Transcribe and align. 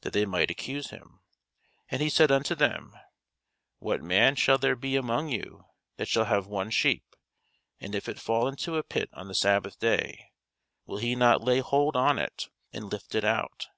that 0.00 0.12
they 0.12 0.26
might 0.26 0.50
accuse 0.50 0.90
him. 0.90 1.20
And 1.88 2.02
he 2.02 2.08
said 2.08 2.32
unto 2.32 2.56
them, 2.56 2.96
What 3.78 4.02
man 4.02 4.34
shall 4.34 4.58
there 4.58 4.74
be 4.74 4.96
among 4.96 5.28
you, 5.28 5.66
that 5.98 6.08
shall 6.08 6.24
have 6.24 6.48
one 6.48 6.70
sheep, 6.70 7.04
and 7.78 7.94
if 7.94 8.08
it 8.08 8.18
fall 8.18 8.48
into 8.48 8.76
a 8.76 8.82
pit 8.82 9.08
on 9.12 9.28
the 9.28 9.36
sabbath 9.36 9.78
day, 9.78 10.32
will 10.84 10.98
he 10.98 11.14
not 11.14 11.44
lay 11.44 11.60
hold 11.60 11.94
on 11.94 12.18
it, 12.18 12.48
and 12.72 12.90
lift 12.90 13.14
it 13.14 13.22
out? 13.22 13.68